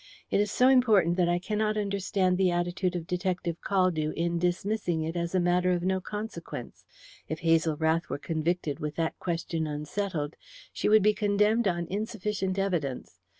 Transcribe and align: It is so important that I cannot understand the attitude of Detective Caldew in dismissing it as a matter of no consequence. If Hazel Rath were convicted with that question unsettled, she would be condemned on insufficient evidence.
It 0.31 0.39
is 0.41 0.51
so 0.51 0.67
important 0.67 1.15
that 1.17 1.29
I 1.29 1.37
cannot 1.37 1.77
understand 1.77 2.35
the 2.39 2.49
attitude 2.49 2.95
of 2.95 3.05
Detective 3.05 3.57
Caldew 3.63 4.13
in 4.13 4.39
dismissing 4.39 5.03
it 5.03 5.15
as 5.15 5.35
a 5.35 5.39
matter 5.39 5.71
of 5.73 5.83
no 5.83 6.01
consequence. 6.01 6.83
If 7.29 7.41
Hazel 7.41 7.77
Rath 7.77 8.09
were 8.09 8.17
convicted 8.17 8.79
with 8.79 8.95
that 8.95 9.19
question 9.19 9.67
unsettled, 9.67 10.37
she 10.73 10.89
would 10.89 11.03
be 11.03 11.13
condemned 11.13 11.67
on 11.67 11.85
insufficient 11.85 12.57
evidence. 12.57 13.19